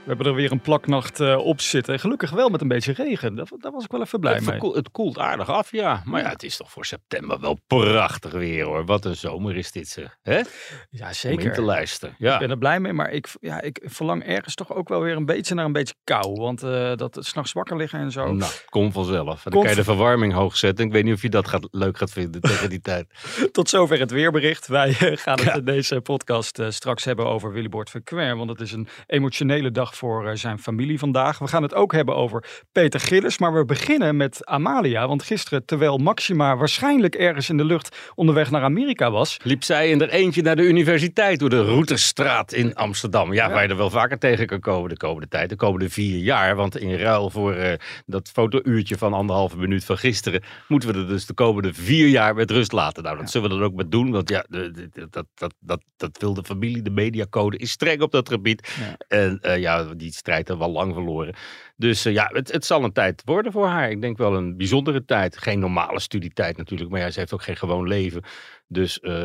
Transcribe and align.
We 0.00 0.16
hebben 0.16 0.26
er 0.26 0.34
weer 0.34 0.52
een 0.52 0.60
plaknacht 0.60 1.20
uh, 1.20 1.36
op 1.38 1.60
zitten. 1.60 1.98
Gelukkig 2.00 2.30
wel 2.30 2.48
met 2.48 2.60
een 2.60 2.68
beetje 2.68 2.92
regen. 2.92 3.34
Daar, 3.34 3.46
daar 3.58 3.72
was 3.72 3.84
ik 3.84 3.90
wel 3.90 4.00
even 4.02 4.20
blij 4.20 4.32
het 4.32 4.40
mee. 4.42 4.50
verkoel- 4.50 4.74
het 4.74 4.90
koelt 4.90 5.18
aardig 5.18 5.48
af, 5.48 5.72
ja. 5.72 6.02
Maar 6.04 6.20
ja, 6.22 6.28
het 6.28 6.42
is 6.42 6.56
toch 6.56 6.70
voor 6.70 6.84
september 6.84 7.40
wel 7.40 7.58
prachtig 7.66 8.32
weer 8.32 8.64
hoor. 8.64 8.84
Wat 8.84 9.04
een 9.04 9.16
zomer 9.16 9.56
is 9.56 9.72
dit 9.72 9.88
zeg. 9.88 10.16
Hè? 10.22 10.34
Ja, 10.36 10.44
Om 11.02 11.06
in 11.08 11.14
zeker. 11.14 11.52
te 11.52 11.60
luisteren. 11.62 12.14
Ik 12.18 12.20
Ja. 12.26 12.38
ben 12.38 12.50
er 12.50 12.58
blij 12.58 12.80
mee, 12.80 12.92
maar 12.92 13.10
ik, 13.10 13.28
ja, 13.40 13.60
ik 13.60 13.80
verlang 13.84 14.24
ergens 14.24 14.54
toch 14.54 14.74
ook 14.74 14.88
wel 14.88 15.00
weer 15.00 15.16
een 15.16 15.26
beetje 15.26 15.54
naar 15.54 15.64
een 15.64 15.72
beetje 15.72 15.94
kou. 16.04 16.34
Want 16.40 16.62
eh, 16.62 16.92
dat 16.96 17.14
het 17.14 17.26
s'nachts 17.26 17.52
wakker 17.52 17.76
liggen 17.76 18.00
en 18.00 18.10
zo. 18.10 18.32
Nou, 18.32 18.52
kom 18.68 18.92
vanzelf. 18.92 19.44
En 19.44 19.50
dan 19.50 19.60
kan 19.60 19.70
je 19.70 19.76
de 19.76 19.84
verwarming 19.84 20.32
hoog 20.32 20.56
zetten. 20.56 20.86
Ik 20.86 20.92
weet 20.92 21.04
niet 21.04 21.14
of 21.14 21.22
je 21.22 21.28
dat 21.30 21.48
gaat, 21.48 21.68
leuk 21.70 21.96
gaat 21.98 22.12
vinden 22.12 22.40
tegen 22.40 22.68
die 22.70 22.80
tijd. 22.90 23.06
Tot 23.52 23.68
zover 23.68 23.98
het 23.98 24.10
weerbericht. 24.10 24.66
Wij 24.66 24.88
eh, 24.88 25.16
gaan 25.16 25.40
het 25.40 25.56
in 25.56 25.64
deze 25.64 26.00
podcast 26.00 26.58
eh, 26.58 26.70
straks 26.70 27.04
hebben 27.04 27.26
over 27.26 27.52
Willybord 27.52 27.90
Verquer. 27.90 28.36
Want 28.36 28.50
het 28.50 28.60
is 28.60 28.72
een 28.72 28.88
emotionele 29.06 29.70
dag 29.70 29.89
voor 29.96 30.28
eh, 30.28 30.36
zijn 30.36 30.58
familie 30.58 30.98
vandaag. 30.98 31.38
We 31.38 31.46
gaan 31.46 31.62
het 31.62 31.74
ook 31.74 31.92
hebben 31.92 32.16
over 32.16 32.44
Peter 32.72 33.00
Gillis. 33.00 33.38
Maar 33.38 33.54
we 33.54 33.64
beginnen 33.64 34.16
met 34.16 34.46
Amalia. 34.46 35.08
Want 35.08 35.22
gisteren, 35.22 35.64
terwijl 35.64 35.98
Maxima 35.98 36.56
waarschijnlijk 36.56 37.14
ergens 37.14 37.48
in 37.48 37.56
de 37.56 37.64
lucht 37.64 38.10
onderweg 38.14 38.50
naar 38.50 38.62
Amerika 38.62 39.10
was. 39.10 39.36
Liep 39.42 39.64
zij 39.64 39.90
in 39.90 40.00
er 40.00 40.08
eentje 40.08 40.42
naar 40.42 40.56
de 40.56 40.62
universiteit 40.62 41.38
door 41.38 41.50
de 41.50 41.64
Routerstraat 41.64 42.52
in 42.52 42.74
Amsterdam. 42.74 43.32
Ja, 43.32 43.50
waar 43.50 43.62
je 43.62 43.68
er 43.68 43.76
wel 43.76 43.90
vaker 43.90 44.18
tegen 44.18 44.46
kan 44.46 44.60
komen 44.60 44.88
de 44.88 44.96
komende 44.96 45.28
tijd. 45.28 45.48
De 45.48 45.56
komende 45.56 45.90
vier 45.90 46.18
jaar. 46.18 46.56
Want 46.56 46.78
in 46.78 46.94
ruil 46.94 47.30
voor 47.30 47.54
eh, 47.54 47.78
dat 48.06 48.30
fotouurtje 48.32 48.98
van 48.98 49.12
anderhalve 49.12 49.56
minuut 49.56 49.84
van 49.84 49.98
gisteren... 49.98 50.42
moeten 50.68 50.92
we 50.92 50.98
er 50.98 51.08
dus 51.08 51.26
de 51.26 51.34
komende 51.34 51.74
vier 51.74 52.08
jaar 52.08 52.34
met 52.34 52.50
rust 52.50 52.72
laten. 52.72 53.02
Nou, 53.02 53.16
dat 53.16 53.30
zullen 53.30 53.50
we 53.50 53.56
dan 53.56 53.64
ook 53.64 53.74
met 53.74 53.90
doen. 53.90 54.10
Want 54.10 54.28
ja, 54.28 54.44
dat, 55.10 55.26
dat, 55.34 55.54
dat, 55.58 55.82
dat 55.96 56.18
wil 56.18 56.34
de 56.34 56.44
familie. 56.44 56.82
De 56.82 56.90
mediacode 56.90 57.56
is 57.56 57.70
streng 57.70 58.00
op 58.00 58.12
dat 58.12 58.28
gebied. 58.28 58.74
Ja. 58.80 58.96
En 59.08 59.38
eh, 59.40 59.58
ja, 59.58 59.79
die 59.96 60.12
strijd 60.12 60.48
hebben 60.48 60.66
we 60.66 60.72
al 60.72 60.78
lang 60.78 60.94
verloren. 60.94 61.34
Dus 61.76 62.04
eh, 62.04 62.12
ja, 62.12 62.30
het, 62.32 62.52
het 62.52 62.64
zal 62.64 62.84
een 62.84 62.92
tijd 62.92 63.22
worden 63.24 63.52
voor 63.52 63.66
haar. 63.66 63.90
Ik 63.90 64.00
denk 64.00 64.18
wel 64.18 64.36
een 64.36 64.56
bijzondere 64.56 65.04
tijd. 65.04 65.38
Geen 65.38 65.58
normale 65.58 66.00
studietijd 66.00 66.56
natuurlijk. 66.56 66.90
Maar 66.90 67.00
ja, 67.00 67.10
ze 67.10 67.18
heeft 67.18 67.32
ook 67.32 67.42
geen 67.42 67.56
gewoon 67.56 67.88
leven. 67.88 68.22
Dus 68.72 69.00
eh, 69.00 69.22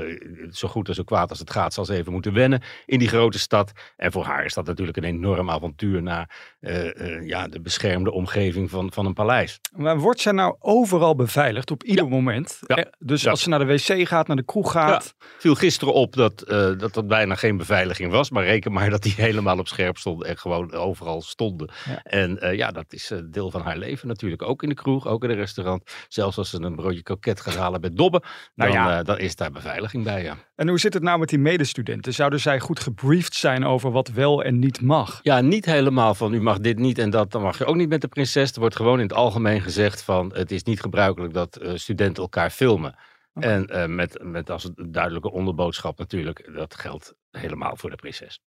zo 0.52 0.68
goed 0.68 0.88
en 0.88 0.94
zo 0.94 1.04
kwaad 1.04 1.30
als 1.30 1.40
het 1.40 1.52
gaat, 1.52 1.74
zal 1.74 1.86
ze 1.86 1.94
even 1.96 2.12
moeten 2.12 2.34
wennen 2.34 2.62
in 2.86 3.00
die 3.00 3.08
grote 3.08 3.40
stad. 3.40 3.72
En 3.98 4.12
voor 4.12 4.24
haar 4.24 4.46
is 4.46 4.54
dat 4.54 4.66
natuurlijk 4.66 4.98
een 4.98 5.04
enorm 5.04 5.50
avontuur 5.50 6.02
na 6.02 6.30
eh, 6.60 7.02
eh, 7.02 7.28
ja, 7.28 7.48
de 7.48 7.62
beschermde 7.62 8.12
omgeving 8.12 8.70
van, 8.70 8.92
van 8.94 9.06
een 9.06 9.14
paleis. 9.14 9.60
Maar 9.72 10.00
wordt 10.00 10.22
zij 10.22 10.32
nou 10.32 10.56
overal 10.60 11.16
beveiligd 11.16 11.72
op 11.72 11.84
ieder 11.84 12.08
moment? 12.08 12.60
Ja. 12.68 12.86
Dus 13.00 13.22
Ja. 13.22 13.30
als 13.30 13.42
ze 13.42 13.50
naar 13.50 13.60
de 13.60 13.66
wc 13.66 14.08
gaat, 14.08 14.28
naar 14.28 14.36
de 14.36 14.44
kroeg 14.46 14.72
gaat. 14.72 15.16
viel 15.38 15.56
gisteren 15.56 15.94
op 15.94 16.14
dat, 16.16 16.44
dat 16.80 16.96
er 16.96 17.06
bijna 17.06 17.36
geen 17.36 17.58
beveiliging 17.58 18.12
was. 18.12 18.30
Maar 18.30 18.44
reken 18.44 18.72
maar 18.72 18.90
dat 18.90 19.04
die 19.04 19.14
helemaal 19.28 19.60
op 19.60 19.68
scherp 19.68 19.98
stonden 19.98 20.28
en 20.28 20.38
gewoon 20.38 20.72
overal 20.72 21.22
stonden. 21.22 21.70
Ja. 21.86 22.04
En 22.04 22.56
ja, 22.56 22.72
dat 22.72 22.94
is 22.94 23.12
deel 23.26 23.52
van 23.52 23.62
haar 23.62 23.78
leven 23.78 24.08
natuurlijk. 24.08 24.42
Ook 24.42 24.64
in 24.64 24.70
de 24.70 24.76
kroeg, 24.76 25.08
ook 25.08 25.24
in 25.24 25.30
het 25.30 25.38
restaurant. 25.40 25.92
Zelfs 26.08 26.38
als 26.38 26.50
ze 26.50 26.62
een 26.62 26.76
broodje 26.76 27.04
kroket 27.04 27.42
gaat 27.42 27.56
halen 27.56 27.82
bij 27.82 27.90
Dobben. 27.94 28.22
Dan, 28.22 28.30
Nou 28.56 28.72
ja. 28.72 29.00
eh, 29.00 29.04
dan 29.06 29.20
is 29.20 29.35
daar 29.38 29.52
beveiliging 29.52 30.04
bij, 30.04 30.24
ja. 30.24 30.38
En 30.56 30.68
hoe 30.68 30.80
zit 30.80 30.94
het 30.94 31.04
nou 31.04 31.20
met 31.20 31.30
die 31.30 31.40
medestudenten? 31.40 32.14
Zouden 32.14 32.40
zij 32.40 32.60
goed 32.60 32.80
gebriefd 32.80 33.34
zijn 33.34 33.66
over 33.66 33.92
wat 33.92 34.08
wel 34.08 34.44
en 34.44 34.60
niet 34.60 34.82
mag? 34.82 35.20
Ja, 35.22 35.42
niet 35.42 35.66
helemaal 35.66 36.16
van 36.16 36.34
u 36.34 36.42
mag 36.42 36.60
dit 36.60 36.78
niet 36.78 36.98
en 36.98 37.10
dat, 37.10 37.32
dan 37.32 37.42
mag 37.42 37.58
je 37.58 37.66
ook 37.66 37.76
niet 37.76 37.90
met 37.90 38.02
de 38.02 38.08
prinses. 38.08 38.52
Er 38.52 38.60
wordt 38.60 38.76
gewoon 38.76 38.98
in 39.00 39.08
het 39.08 39.14
algemeen 39.14 39.62
gezegd 39.62 40.02
van 40.04 40.32
het 40.34 40.52
is 40.52 40.64
niet 40.64 40.82
gebruikelijk 40.82 41.34
dat 41.34 41.56
eh, 41.56 41.72
studenten 41.76 42.24
elkaar 42.24 42.50
filmen. 42.50 42.96
En 43.34 43.68
eh, 43.68 43.86
met, 43.86 44.20
met 44.24 44.50
als 44.50 44.70
duidelijke 44.76 45.32
onderboodschap 45.32 45.98
natuurlijk, 45.98 46.50
dat 46.56 46.76
geldt 46.76 47.16
helemaal 47.38 47.76
voor 47.76 47.90
de 47.90 47.96
prinses. 47.96 48.40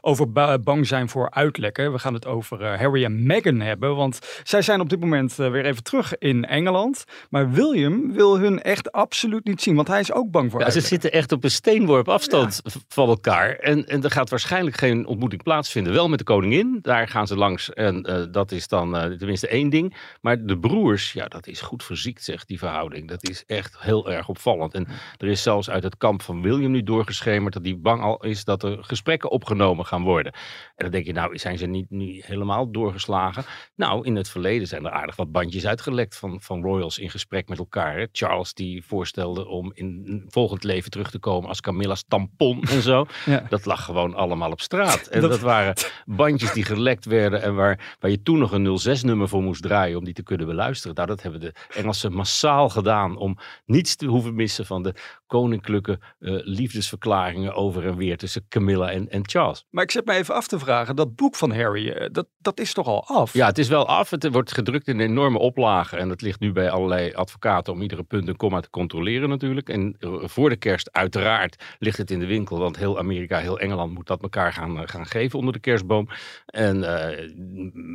Over 0.00 0.32
ba- 0.32 0.58
bang 0.58 0.86
zijn 0.86 1.08
voor 1.08 1.30
uitlekken. 1.30 1.92
We 1.92 1.98
gaan 1.98 2.14
het 2.14 2.26
over 2.26 2.62
eh, 2.62 2.78
Harry 2.78 3.04
en 3.04 3.26
Meghan 3.26 3.60
hebben. 3.60 3.96
Want 3.96 4.18
zij 4.42 4.62
zijn 4.62 4.80
op 4.80 4.88
dit 4.88 5.00
moment 5.00 5.38
eh, 5.38 5.50
weer 5.50 5.64
even 5.64 5.82
terug 5.82 6.18
in 6.18 6.44
Engeland. 6.44 7.04
Maar 7.30 7.50
William 7.50 8.12
wil 8.12 8.38
hun 8.38 8.62
echt 8.62 8.92
absoluut 8.92 9.44
niet 9.44 9.62
zien. 9.62 9.74
Want 9.74 9.88
hij 9.88 10.00
is 10.00 10.12
ook 10.12 10.30
bang 10.30 10.50
voor 10.50 10.60
Ja, 10.60 10.70
ze 10.70 10.80
zitten 10.80 11.12
echt 11.12 11.32
op 11.32 11.44
een 11.44 11.50
steenworp 11.50 12.08
afstand 12.08 12.62
van 12.88 13.08
elkaar. 13.08 13.50
En, 13.56 13.86
en 13.86 14.02
er 14.02 14.10
gaat 14.10 14.30
waarschijnlijk 14.30 14.76
geen 14.76 15.06
ontmoeting 15.06 15.42
plaatsvinden. 15.42 15.92
Wel 15.92 16.08
met 16.08 16.18
de 16.18 16.24
koningin, 16.24 16.78
daar 16.82 17.08
gaan 17.08 17.26
ze 17.26 17.36
langs. 17.36 17.72
En 17.72 18.02
eh, 18.02 18.22
dat 18.30 18.52
is 18.52 18.68
dan 18.68 19.16
tenminste 19.18 19.48
één 19.48 19.70
ding. 19.70 19.96
Maar 20.20 20.44
de 20.46 20.58
broers, 20.58 21.12
ja, 21.12 21.26
dat 21.26 21.46
is 21.46 21.60
goed 21.60 21.84
verziekt, 21.84 22.24
zegt 22.24 22.48
die 22.48 22.58
verhouding. 22.58 23.08
Dat 23.08 23.28
is 23.28 23.44
echt 23.46 23.76
heel 23.78 24.10
erg 24.10 24.28
opvallend. 24.28 24.74
En 24.74 24.86
er 25.18 25.28
is 25.28 25.42
zelfs 25.42 25.70
uit 25.70 25.82
het 25.82 25.96
kamp 25.96 26.22
van 26.22 26.42
William 26.42 26.70
nu 26.70 26.82
doorgeschemerd 26.82 27.52
dat 27.54 27.64
hij 27.64 27.78
bang 27.78 28.02
al 28.02 28.23
is 28.24 28.44
dat 28.44 28.62
er 28.62 28.84
gesprekken 28.84 29.30
opgenomen 29.30 29.86
gaan 29.86 30.02
worden. 30.02 30.32
En 30.32 30.40
dan 30.76 30.90
denk 30.90 31.06
je, 31.06 31.12
nou, 31.12 31.38
zijn 31.38 31.58
ze 31.58 31.66
niet 31.66 31.90
nu 31.90 32.22
helemaal 32.26 32.70
doorgeslagen? 32.70 33.44
Nou, 33.76 34.04
in 34.06 34.16
het 34.16 34.28
verleden 34.28 34.66
zijn 34.68 34.84
er 34.84 34.90
aardig 34.90 35.16
wat 35.16 35.32
bandjes 35.32 35.66
uitgelekt 35.66 36.16
van, 36.16 36.40
van 36.40 36.62
royals 36.62 36.98
in 36.98 37.10
gesprek 37.10 37.48
met 37.48 37.58
elkaar. 37.58 37.96
hè. 37.98 38.06
Charles 38.12 38.54
die 38.54 38.84
voorstelde 38.84 39.46
om 39.46 39.70
in 39.74 40.02
een 40.06 40.24
volgend 40.28 40.64
leven 40.64 40.90
terug 40.90 41.10
te 41.10 41.18
komen 41.18 41.48
als 41.48 41.60
Camilla's 41.60 42.04
tampon 42.08 42.62
en 42.62 42.82
zo. 42.82 43.06
Ja. 43.24 43.46
Dat 43.48 43.64
lag 43.64 43.84
gewoon 43.84 44.14
allemaal 44.14 44.50
op 44.50 44.60
straat. 44.60 45.06
En 45.06 45.20
Dat- 45.20 45.30
dat, 45.30 45.40
waren 45.40 45.74
bandjes 46.06 46.52
die 46.52 46.64
gelekt 46.64 47.04
werden 47.04 47.42
en 47.42 47.54
waar, 47.54 47.96
waar 48.00 48.10
je 48.10 48.22
toen 48.22 48.38
nog 48.38 48.52
een 48.52 48.78
06-nummer 48.98 49.28
voor 49.28 49.42
moest 49.42 49.62
draaien 49.62 49.98
om 49.98 50.04
die 50.04 50.14
te 50.14 50.22
kunnen 50.22 50.46
beluisteren. 50.46 50.94
Nou, 50.96 51.08
dat 51.08 51.22
hebben 51.22 51.40
de 51.40 51.52
Engelsen 51.74 52.12
massaal 52.12 52.68
gedaan 52.68 53.16
om 53.16 53.38
niets 53.66 53.96
te 53.96 54.06
hoeven 54.06 54.34
missen 54.34 54.66
van 54.66 54.82
de 54.82 54.94
koninklijke 55.26 55.98
eh, 56.18 56.32
liefdesverklaringen 56.44 57.54
over 57.54 57.86
en 57.86 57.96
weer 57.96 58.13
tussen 58.16 58.46
Camilla 58.48 58.90
en, 58.90 59.08
en 59.08 59.28
Charles. 59.28 59.66
Maar 59.70 59.84
ik 59.84 59.90
zit 59.90 60.04
me 60.04 60.12
even 60.12 60.34
af 60.34 60.46
te 60.46 60.58
vragen. 60.58 60.96
Dat 60.96 61.16
boek 61.16 61.36
van 61.36 61.52
Harry, 61.52 61.88
eh, 61.88 62.08
dat, 62.12 62.26
dat 62.38 62.60
is 62.60 62.72
toch 62.72 62.86
al 62.86 63.06
af? 63.06 63.32
Ja, 63.32 63.46
het 63.46 63.58
is 63.58 63.68
wel 63.68 63.86
af. 63.86 64.10
Het 64.10 64.32
wordt 64.32 64.52
gedrukt 64.52 64.88
in 64.88 65.00
een 65.00 65.08
enorme 65.10 65.38
oplage. 65.38 65.96
En 65.96 66.08
het 66.08 66.22
ligt 66.22 66.40
nu 66.40 66.52
bij 66.52 66.70
allerlei 66.70 67.12
advocaten 67.12 67.72
om 67.72 67.82
iedere 67.82 68.02
punt 68.02 68.28
en 68.28 68.36
komma 68.36 68.60
te 68.60 68.70
controleren 68.70 69.28
natuurlijk. 69.28 69.68
En 69.68 69.96
voor 70.22 70.48
de 70.48 70.56
kerst 70.56 70.92
uiteraard 70.92 71.64
ligt 71.78 71.98
het 71.98 72.10
in 72.10 72.18
de 72.18 72.26
winkel. 72.26 72.58
Want 72.58 72.76
heel 72.76 72.98
Amerika, 72.98 73.38
heel 73.38 73.58
Engeland 73.58 73.94
moet 73.94 74.06
dat 74.06 74.22
elkaar 74.22 74.52
gaan, 74.52 74.78
eh, 74.78 74.82
gaan 74.86 75.06
geven 75.06 75.38
onder 75.38 75.52
de 75.52 75.60
kerstboom. 75.60 76.08
En 76.46 76.98
eh, 76.98 77.22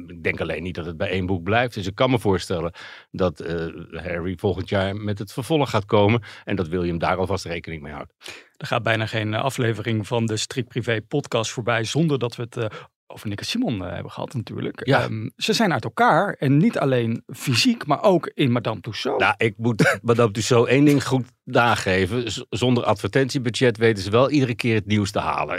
ik 0.07 0.23
denk 0.23 0.41
alleen 0.41 0.63
niet 0.63 0.75
dat 0.75 0.85
het 0.85 0.97
bij 0.97 1.09
één 1.09 1.25
boek 1.25 1.43
blijft. 1.43 1.73
Dus 1.73 1.87
ik 1.87 1.95
kan 1.95 2.09
me 2.09 2.19
voorstellen 2.19 2.73
dat 3.11 3.43
Harry 3.91 4.37
volgend 4.37 4.69
jaar 4.69 4.95
met 4.95 5.19
het 5.19 5.33
vervolg 5.33 5.69
gaat 5.69 5.85
komen. 5.85 6.21
En 6.43 6.55
dat 6.55 6.67
William 6.67 6.97
daar 6.97 7.17
alvast 7.17 7.45
rekening 7.45 7.81
mee 7.81 7.93
houdt. 7.93 8.13
Er 8.59 8.67
gaat 8.67 8.83
bijna 8.83 9.05
geen 9.05 9.33
eh, 9.33 9.41
aflevering 9.43 10.07
van 10.07 10.25
de 10.25 10.37
Strikt 10.37 10.67
Privé 10.67 11.01
podcast 11.01 11.51
voorbij 11.51 11.83
zonder 11.83 12.19
dat 12.19 12.35
we 12.35 12.43
het 12.43 12.57
eh, 12.57 12.65
over 13.07 13.27
Nick 13.29 13.39
en 13.39 13.45
Simon 13.45 13.83
eh, 13.85 13.93
hebben 13.93 14.11
gehad 14.11 14.33
natuurlijk. 14.33 14.85
Ja. 14.87 15.01
Ehm, 15.01 15.29
ze 15.35 15.53
zijn 15.53 15.73
uit 15.73 15.83
elkaar 15.83 16.33
en 16.33 16.57
niet 16.57 16.79
alleen 16.79 17.23
fysiek, 17.27 17.85
maar 17.85 18.03
ook 18.03 18.31
in 18.33 18.51
Madame 18.51 18.81
Tussauds. 18.81 19.23
Nou, 19.23 19.33
ik 19.37 19.53
moet 19.57 19.97
Madame 20.01 20.31
Tussauds 20.31 20.69
één 20.69 20.85
ding 20.85 21.05
goed 21.07 21.25
nageven. 21.43 22.31
Z- 22.31 22.41
Zonder 22.49 22.83
advertentiebudget 22.83 23.77
weten 23.77 24.03
ze 24.03 24.09
wel 24.09 24.29
iedere 24.29 24.55
keer 24.55 24.75
het 24.75 24.85
nieuws 24.85 25.11
te 25.11 25.19
halen. 25.19 25.57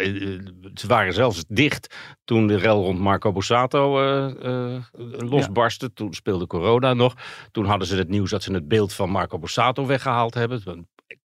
Ze 0.75 0.87
waren 0.87 1.13
zelfs 1.13 1.45
dicht 1.49 1.95
toen 2.25 2.47
de 2.47 2.57
rel 2.57 2.83
rond 2.83 2.99
Marco 2.99 3.33
Borsato 3.33 4.01
eh, 4.03 4.77
losbarstte. 5.19 5.93
Toen 5.93 6.13
speelde 6.15 6.47
corona 6.47 6.95
nog. 6.95 7.15
Toen 7.51 7.65
hadden 7.65 7.87
ze 7.89 7.97
het 7.97 8.09
nieuws 8.09 8.31
dat 8.31 8.43
ze 8.43 8.53
het 8.53 8.69
beeld 8.69 8.93
van 8.93 9.11
Marco 9.11 9.39
Borsato 9.39 9.87
weggehaald 9.87 10.35
hebben. 10.35 10.89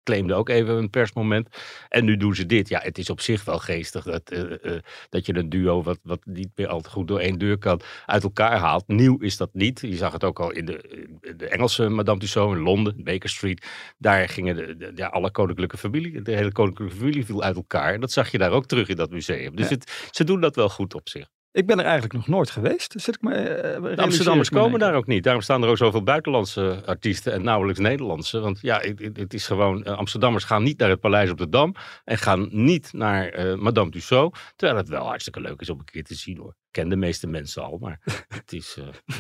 Claimde 0.09 0.35
ook 0.35 0.49
even 0.49 0.75
een 0.75 0.91
persmoment. 0.91 1.49
En 1.89 2.05
nu 2.05 2.17
doen 2.17 2.35
ze 2.35 2.47
dit. 2.47 2.69
Ja, 2.69 2.81
het 2.83 2.99
is 2.99 3.11
op 3.11 3.21
zich 3.21 3.45
wel 3.45 3.59
geestig 3.59 4.05
dat, 4.05 4.31
eh, 4.31 4.75
eh, 4.75 4.81
dat 5.09 5.27
je 5.27 5.35
een 5.37 5.49
duo 5.49 5.83
wat, 5.83 5.99
wat 6.03 6.21
niet 6.25 6.49
meer 6.55 6.69
al 6.69 6.81
te 6.81 6.91
goed 6.91 7.09
door 7.09 7.19
één 7.21 7.39
deur 7.39 7.59
kan 7.59 7.81
uit 8.07 8.23
elkaar 8.23 8.57
haalt. 8.59 8.85
Nieuw 8.87 9.19
is 9.19 9.37
dat 9.37 9.51
niet. 9.53 9.81
Je 9.81 9.97
zag 9.97 10.13
het 10.13 10.25
ook 10.25 10.41
al 10.41 10.51
in 10.51 10.65
de, 10.65 10.79
in 11.23 11.37
de 11.37 11.47
Engelse 11.49 11.89
Madame 11.89 12.19
Tussauds 12.21 12.57
in 12.57 12.63
Londen, 12.63 13.05
Baker 13.05 13.29
Street. 13.29 13.67
Daar 13.99 14.29
gingen 14.29 14.57
de, 14.57 14.77
de- 14.77 14.93
ja, 14.95 15.07
alle 15.07 15.31
koninklijke 15.31 15.77
familie, 15.79 16.23
de 16.23 16.33
hele 16.37 16.53
koninklijke 16.53 16.97
familie 16.97 17.25
viel 17.25 17.43
uit 17.43 17.57
elkaar. 17.57 17.95
En 17.95 18.01
dat 18.01 18.13
zag 18.13 18.31
je 18.31 18.39
daar 18.39 18.51
ook 18.53 18.67
terug 18.67 18.89
in 18.89 18.97
dat 18.97 19.11
museum. 19.11 19.57
Dus 19.57 19.69
Ja. 19.69 19.75
het, 19.75 20.09
ze 20.11 20.25
doen 20.25 20.41
dat 20.41 20.57
wel 20.57 20.69
goed 20.69 20.95
op 20.95 21.09
zich. 21.09 21.29
Ik 21.53 21.67
ben 21.67 21.79
er 21.79 21.85
eigenlijk 21.85 22.15
nog 22.15 22.27
nooit 22.29 22.51
geweest. 22.51 22.95
Zit 22.97 23.15
ik 23.15 23.23
me, 23.23 23.35
eh, 23.35 23.83
Amsterdammers 24.05 24.51
me 24.51 24.59
komen 24.59 24.79
daar 24.81 24.95
ook 24.95 25.07
niet. 25.07 25.23
Daarom 25.25 25.43
staan 25.43 25.63
er 25.63 25.69
ook 25.69 25.77
zoveel 25.77 26.03
buitenlandse 26.03 26.83
artiesten 26.87 27.33
en 27.33 27.43
nauwelijks 27.43 27.81
Nederlandse. 27.81 28.41
Want 28.41 28.59
ja, 28.61 28.79
het, 28.81 28.99
het- 29.01 29.17
het 29.17 29.35
is 29.35 29.47
gewoon, 29.47 29.85
eh, 29.85 29.97
Amsterdammers 29.97 30.45
gaan 30.45 30.63
niet 30.63 30.79
naar 30.79 30.89
het 30.89 31.01
Paleis 31.01 31.31
op 31.31 31.39
de 31.39 31.49
Dam 31.49 31.75
en 32.05 32.19
gaan 32.19 32.49
niet 32.51 32.93
naar 32.93 33.29
eh, 33.29 33.55
Madame 33.55 33.91
Tussauds. 33.91 34.41
Terwijl 34.57 34.79
het 34.79 34.89
wel 34.89 35.07
hartstikke 35.07 35.41
leuk 35.41 35.61
is 35.61 35.71
om 35.71 35.79
een 35.79 35.85
keer 35.85 36.05
te 36.05 36.15
zien 36.15 36.37
hoor. 36.39 36.55
Ken 36.71 36.89
de 36.89 36.97
meeste 36.97 37.27
mensen 37.27 37.63
al, 37.63 37.79
maar 37.79 38.01
het 38.29 38.53
is... 38.53 38.77
eh, 38.79 39.19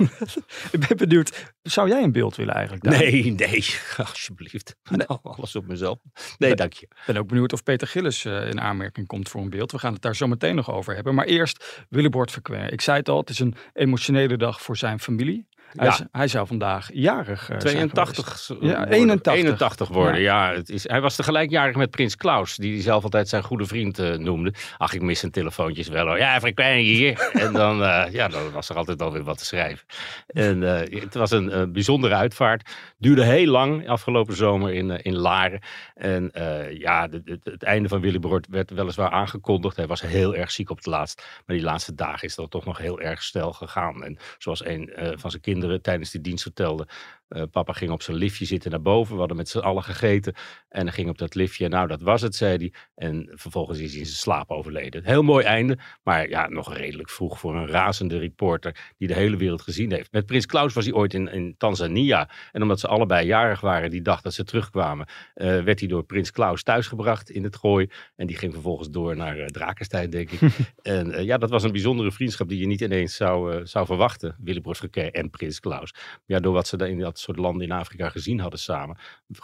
Ik 0.70 0.86
ben 0.88 0.96
benieuwd, 0.96 1.54
zou 1.62 1.88
jij 1.88 2.02
een 2.02 2.12
beeld 2.12 2.36
willen 2.36 2.54
eigenlijk? 2.54 2.84
Nee, 2.84 3.32
nee, 3.32 3.64
alsjeblieft. 3.96 4.76
Alles 5.22 5.56
op 5.56 5.66
mezelf. 5.66 5.98
Nee, 6.38 6.54
dank 6.54 6.72
je. 6.72 6.86
Ik 6.86 7.02
ben 7.06 7.16
ook 7.16 7.28
benieuwd 7.28 7.52
of 7.52 7.62
Peter 7.62 7.88
Gillis 7.88 8.24
eh, 8.24 8.48
in 8.48 8.60
aanmerking 8.60 9.06
komt 9.06 9.28
voor 9.28 9.40
een 9.40 9.50
beeld. 9.50 9.72
We 9.72 9.78
gaan 9.78 9.92
het 9.92 10.02
daar 10.02 10.16
zo 10.16 10.26
meteen 10.26 10.54
nog 10.54 10.70
over 10.70 10.94
hebben. 10.94 11.14
Maar 11.14 11.26
eerst 11.26 11.84
Willebord 11.88 12.30
Verkwer. 12.30 12.72
Ik 12.72 12.80
zei 12.80 12.98
het 12.98 13.08
al, 13.08 13.18
het 13.18 13.30
is 13.30 13.38
een 13.38 13.54
emotionele 13.72 14.36
dag 14.36 14.62
voor 14.62 14.76
zijn 14.76 15.00
familie. 15.00 15.47
Hij, 15.72 15.86
Ja. 15.86 15.92
is- 15.92 16.02
hij 16.12 16.28
zou 16.28 16.46
vandaag 16.46 16.88
jarig 16.92 17.44
zijn 17.44 17.58
82 17.58 18.24
geweest. 18.24 18.48
worden. 18.48 18.68
Ja, 18.68 18.86
81. 18.86 19.32
81 19.34 19.88
worden, 19.88 20.20
ja. 20.20 20.52
het 20.52 20.68
is, 20.70 20.88
hij 20.88 21.00
was 21.00 21.16
tegelijkjarig 21.16 21.76
met 21.76 21.90
Prins 21.90 22.16
Klaus, 22.16 22.56
die 22.56 22.72
hij 22.72 22.82
zelf 22.82 23.02
altijd 23.04 23.28
zijn 23.28 23.42
goede 23.42 23.64
vriend 23.66 23.98
eh, 23.98 24.14
noemde. 24.16 24.52
Ach, 24.78 24.92
ik 24.92 25.02
mis 25.02 25.18
zijn 25.20 25.32
telefoontjes 25.32 25.88
wel 25.88 26.06
hoor. 26.06 26.18
Ja, 26.18 26.40
frequent 26.40 26.80
hier. 26.82 27.18
en 27.44 27.52
dan, 27.52 27.82
eh, 27.84 28.12
ja, 28.12 28.28
dan 28.28 28.50
was 28.52 28.68
er 28.68 28.76
altijd 28.76 29.02
alweer 29.02 29.22
wat 29.24 29.38
te 29.38 29.44
schrijven. 29.44 29.86
En 30.26 30.62
eh, 30.90 31.00
het 31.02 31.14
was 31.14 31.30
een 31.30 31.72
bijzondere 31.72 32.14
uitvaart. 32.14 32.70
Duurde 32.98 33.24
heel 33.24 33.46
lang, 33.50 33.88
afgelopen 33.88 34.36
zomer 34.36 34.72
in, 34.74 34.90
in 34.90 35.16
Laren. 35.16 35.60
En 35.94 36.30
ja, 36.78 37.08
de- 37.08 37.22
de- 37.22 37.40
het 37.44 37.62
einde 37.62 37.88
van 37.88 38.00
Willebord 38.00 38.46
werd 38.50 38.70
weliswaar 38.70 39.10
aangekondigd. 39.10 39.76
Hij 39.76 39.86
was 39.86 40.00
heel 40.00 40.34
erg 40.34 40.50
ziek 40.50 40.70
op 40.70 40.76
het 40.76 40.86
laatst. 40.86 41.26
Maar 41.46 41.56
die 41.56 41.64
laatste 41.64 41.94
dagen 41.94 42.28
is 42.28 42.34
dat 42.34 42.50
toch 42.50 42.64
nog 42.64 42.78
heel 42.78 43.00
erg 43.00 43.22
snel 43.22 43.52
gegaan. 43.52 44.04
En 44.04 44.18
zoals 44.38 44.64
een 44.64 44.92
van 44.94 45.30
zijn 45.30 45.42
kinderen 45.42 45.56
tijdens 45.82 46.10
die 46.10 46.20
dienst 46.20 46.42
vertelde. 46.42 46.88
eh, 47.28 47.42
papa 47.50 47.72
ging 47.72 47.90
op 47.90 48.02
zijn 48.02 48.16
liftje 48.16 48.44
zitten 48.44 48.70
naar 48.70 48.82
boven. 48.82 49.12
We 49.12 49.18
hadden 49.18 49.36
met 49.36 49.48
z'n 49.48 49.58
allen 49.58 49.82
gegeten. 49.82 50.34
En 50.68 50.84
hij 50.84 50.92
ging 50.92 51.08
op 51.08 51.18
dat 51.18 51.34
liftje. 51.34 51.68
Nou, 51.68 51.88
dat 51.88 52.02
was 52.02 52.22
het, 52.22 52.34
zei 52.34 52.56
hij. 52.56 52.72
En 52.94 53.30
vervolgens 53.34 53.78
is 53.78 53.90
hij 53.90 53.98
in 54.00 54.06
zijn 54.06 54.16
slaap 54.18 54.50
overleden. 54.50 55.04
Heel 55.04 55.22
mooi 55.22 55.44
einde. 55.44 55.78
Maar 56.02 56.28
ja, 56.28 56.48
nog 56.48 56.76
redelijk 56.76 57.10
vroeg 57.10 57.38
voor 57.38 57.56
een 57.56 57.66
razende 57.68 58.18
reporter. 58.18 58.92
die 58.98 59.08
de 59.08 59.14
hele 59.14 59.36
wereld 59.36 59.62
gezien 59.62 59.92
heeft. 59.92 60.12
Met 60.12 60.26
Prins 60.26 60.46
Klaus 60.46 60.74
was 60.74 60.84
hij 60.84 60.94
ooit 60.94 61.14
in, 61.14 61.28
in 61.28 61.54
Tanzania. 61.58 62.30
En 62.52 62.62
omdat 62.62 62.80
ze 62.80 62.86
allebei 62.88 63.26
jarig 63.26 63.60
waren 63.60 63.90
die 63.90 64.02
dag 64.02 64.20
dat 64.20 64.34
ze 64.34 64.44
terugkwamen. 64.44 65.08
eh, 65.34 65.62
werd 65.62 65.78
hij 65.80 65.88
door 65.88 66.04
Prins 66.04 66.30
Klaus 66.30 66.62
thuisgebracht 66.62 67.30
in 67.30 67.44
het 67.44 67.56
gooi. 67.56 67.88
En 68.16 68.26
die 68.26 68.36
ging 68.36 68.52
vervolgens 68.52 68.90
door 68.90 69.16
naar 69.16 69.38
eh, 69.38 69.46
Drakenstein, 69.46 70.10
denk 70.10 70.30
ik. 70.30 70.40
en 70.82 71.24
ja, 71.24 71.38
dat 71.38 71.50
was 71.50 71.62
een 71.62 71.72
bijzondere 71.72 72.12
vriendschap 72.12 72.48
die 72.48 72.58
je 72.58 72.66
niet 72.66 72.80
ineens 72.80 73.16
zou, 73.16 73.66
zou 73.66 73.86
verwachten. 73.86 74.36
Verkeer 74.78 75.12
en 75.12 75.30
Prins 75.30 75.47
Klaus. 75.60 75.94
Ja, 76.26 76.38
door 76.40 76.52
wat 76.52 76.66
ze 76.66 76.76
in 76.76 76.98
dat 76.98 77.18
soort 77.18 77.38
landen 77.38 77.66
in 77.66 77.72
Afrika 77.72 78.08
gezien 78.08 78.40
hadden 78.40 78.58
samen, 78.58 78.96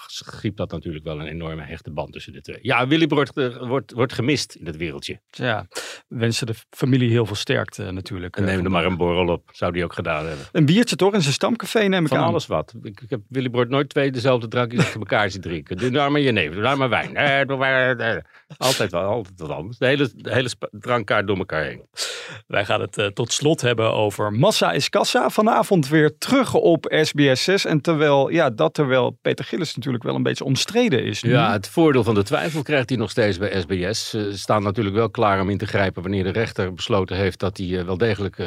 schiep 0.06 0.56
dat 0.56 0.70
natuurlijk 0.70 1.04
wel 1.04 1.20
een 1.20 1.26
enorme 1.26 1.62
hechte 1.62 1.90
band 1.90 2.12
tussen 2.12 2.32
de 2.32 2.40
twee. 2.40 2.58
Ja, 2.62 2.86
Willebord 2.86 3.36
eh, 3.36 3.56
wordt, 3.68 3.92
wordt 3.92 4.12
gemist 4.12 4.54
in 4.54 4.66
het 4.66 4.76
wereldje. 4.76 5.20
Ja, 5.30 5.66
we 6.08 6.18
wensen 6.18 6.46
de 6.46 6.54
familie 6.70 7.10
heel 7.10 7.26
veel 7.26 7.36
sterkte 7.36 7.90
natuurlijk. 7.90 8.36
En 8.36 8.48
eh, 8.48 8.54
neem 8.54 8.64
er 8.64 8.70
maar 8.70 8.84
een 8.84 8.96
borrel 8.96 9.28
op. 9.28 9.50
Zou 9.52 9.72
die 9.72 9.84
ook 9.84 9.92
gedaan 9.92 10.26
hebben. 10.26 10.46
Een 10.52 10.66
biertje 10.66 10.96
toch 10.96 11.14
in 11.14 11.22
zijn 11.22 11.34
stamcafé 11.34 11.82
neem 11.82 12.02
ik 12.02 12.08
Van 12.08 12.18
aan. 12.18 12.24
alles 12.24 12.46
wat. 12.46 12.74
Ik, 12.82 13.00
ik 13.00 13.10
heb 13.10 13.20
Willebord 13.28 13.68
nooit 13.68 13.88
twee 13.88 14.10
dezelfde 14.10 14.48
drankjes 14.48 14.80
achter 14.80 15.00
elkaar 15.00 15.30
zien 15.30 15.40
drinken. 15.40 15.76
Doe 15.76 15.90
nou 15.90 16.10
maar 16.10 16.20
je 16.20 16.32
neef, 16.32 16.52
doe 16.52 16.62
nou 16.62 16.76
maar 16.76 16.88
wijn. 16.88 17.16
Eh, 17.16 18.18
altijd 18.56 18.90
wel, 18.90 19.02
altijd 19.02 19.40
wat 19.40 19.50
anders. 19.50 19.78
De 19.78 19.86
hele, 19.86 20.10
de 20.14 20.32
hele 20.32 20.50
drankkaart 20.70 21.26
door 21.26 21.36
elkaar 21.36 21.64
heen. 21.64 21.82
Wij 22.46 22.64
gaan 22.64 22.80
het 22.80 23.10
tot 23.14 23.32
slot 23.32 23.60
hebben 23.60 23.92
over 23.92 24.32
Massa 24.32 24.72
is 24.72 24.88
Kassa. 24.88 25.30
Vanavond 25.30 25.88
weer 25.94 26.18
terug 26.18 26.54
op 26.54 26.94
SBS 27.00 27.44
6. 27.44 27.64
En 27.64 27.80
terwijl, 27.80 28.28
ja, 28.28 28.50
dat 28.50 28.74
terwijl 28.74 29.18
Peter 29.22 29.44
Gillis 29.44 29.74
natuurlijk 29.76 30.04
wel 30.04 30.14
een 30.14 30.22
beetje 30.22 30.44
omstreden 30.44 31.04
is. 31.04 31.22
nu. 31.22 31.30
Ja, 31.30 31.52
het 31.52 31.68
voordeel 31.68 32.04
van 32.04 32.14
de 32.14 32.22
twijfel 32.22 32.62
krijgt 32.62 32.88
hij 32.88 32.98
nog 32.98 33.10
steeds 33.10 33.38
bij 33.38 33.60
SBS. 33.60 34.10
Ze 34.10 34.38
staan 34.38 34.62
natuurlijk 34.62 34.96
wel 34.96 35.10
klaar 35.10 35.40
om 35.40 35.50
in 35.50 35.58
te 35.58 35.66
grijpen 35.66 36.02
wanneer 36.02 36.24
de 36.24 36.30
rechter 36.30 36.72
besloten 36.74 37.16
heeft 37.16 37.38
dat 37.38 37.56
hij 37.56 37.78
eh, 37.78 37.84
wel 37.84 37.98
degelijk 37.98 38.38
eh, 38.38 38.46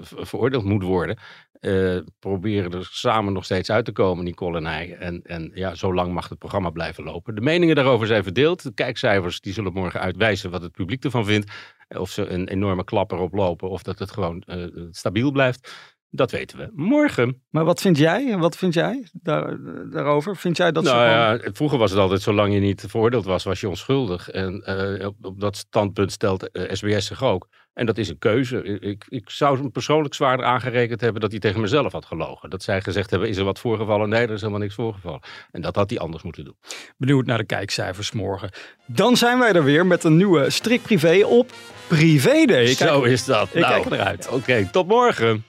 ver- 0.00 0.26
veroordeeld 0.26 0.64
moet 0.64 0.82
worden. 0.82 1.18
Eh, 1.60 1.96
proberen 2.18 2.72
er 2.72 2.88
samen 2.90 3.32
nog 3.32 3.44
steeds 3.44 3.70
uit 3.70 3.84
te 3.84 3.92
komen, 3.92 4.24
Nicole 4.24 4.56
en 4.56 4.66
hij. 4.66 4.96
En, 4.98 5.22
en 5.22 5.50
ja, 5.54 5.74
zo 5.74 5.94
lang 5.94 6.12
mag 6.12 6.28
het 6.28 6.38
programma 6.38 6.70
blijven 6.70 7.04
lopen. 7.04 7.34
De 7.34 7.40
meningen 7.40 7.76
daarover 7.76 8.06
zijn 8.06 8.22
verdeeld. 8.22 8.62
De 8.62 8.74
kijkcijfers 8.74 9.40
die 9.40 9.52
zullen 9.52 9.72
morgen 9.72 10.00
uitwijzen 10.00 10.50
wat 10.50 10.62
het 10.62 10.72
publiek 10.72 11.04
ervan 11.04 11.24
vindt. 11.24 11.52
Of 11.88 12.10
ze 12.10 12.26
een 12.26 12.48
enorme 12.48 12.84
klap 12.84 13.12
erop 13.12 13.32
lopen 13.32 13.70
of 13.70 13.82
dat 13.82 13.98
het 13.98 14.10
gewoon 14.10 14.44
stabiel 14.90 15.30
blijft. 15.30 15.72
Dat 16.10 16.30
weten 16.30 16.58
we 16.58 16.70
morgen. 16.74 17.42
Maar 17.50 17.64
wat 17.64 17.80
vind 17.80 17.98
jij? 17.98 18.38
Wat 18.38 18.56
vind 18.56 18.74
jij 18.74 19.08
daar, 19.12 19.56
daarover? 19.90 20.36
Vind 20.36 20.56
jij 20.56 20.72
dat 20.72 20.84
nou 20.84 20.96
gewoon- 20.96 21.10
ja, 21.44 21.50
vroeger 21.52 21.78
was 21.78 21.90
het 21.90 22.00
altijd, 22.00 22.22
zolang 22.22 22.54
je 22.54 22.60
niet 22.60 22.84
veroordeeld 22.88 23.24
was, 23.24 23.44
was 23.44 23.60
je 23.60 23.68
onschuldig. 23.68 24.30
En 24.30 24.62
eh, 24.62 25.06
op, 25.06 25.14
op 25.22 25.40
dat 25.40 25.56
standpunt 25.56 26.12
stelt 26.12 26.50
eh, 26.50 26.72
SBS 26.74 27.06
zich 27.06 27.22
ook. 27.24 27.48
En 27.72 27.86
dat 27.86 27.98
is 27.98 28.08
een 28.08 28.18
keuze. 28.18 28.62
Ik, 28.62 29.04
ik 29.08 29.30
zou 29.30 29.58
hem 29.58 29.70
persoonlijk 29.70 30.14
zwaarder 30.14 30.46
aangerekend 30.46 31.00
hebben 31.00 31.20
dat 31.20 31.30
hij 31.30 31.40
tegen 31.40 31.60
mezelf 31.60 31.92
had 31.92 32.04
gelogen. 32.04 32.50
Dat 32.50 32.62
zij 32.62 32.80
gezegd 32.80 33.10
hebben, 33.10 33.28
is 33.28 33.36
er 33.36 33.44
wat 33.44 33.58
voorgevallen? 33.58 34.08
Nee, 34.08 34.22
er 34.26 34.30
is 34.32 34.40
helemaal 34.40 34.60
niks 34.60 34.74
voorgevallen. 34.74 35.20
En 35.50 35.60
dat 35.60 35.74
had 35.74 35.90
hij 35.90 35.98
anders 35.98 36.22
moeten 36.22 36.44
doen. 36.44 36.56
Benieuwd 36.96 37.26
naar 37.26 37.38
de 37.38 37.44
kijkcijfers 37.46 38.12
morgen. 38.12 38.50
Dan 38.86 39.16
zijn 39.16 39.38
wij 39.38 39.52
er 39.52 39.64
weer 39.64 39.86
met 39.86 40.04
een 40.04 40.16
nieuwe 40.16 40.50
Strik 40.50 40.82
Privé 40.82 41.24
op 41.26 41.52
Privé 41.88 42.44
Day. 42.44 42.66
Zo 42.66 43.00
kijk, 43.00 43.12
is 43.12 43.24
dat. 43.24 43.48
ik 43.54 43.60
nou, 43.60 43.72
kijk 43.82 43.92
eruit. 44.00 44.28
Oké, 44.28 44.68
tot 44.72 44.86
morgen. 44.86 45.44